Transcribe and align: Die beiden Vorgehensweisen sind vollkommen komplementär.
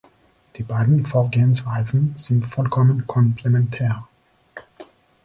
Die 0.57 0.63
beiden 0.63 1.05
Vorgehensweisen 1.05 2.13
sind 2.15 2.47
vollkommen 2.47 3.05
komplementär. 3.05 4.07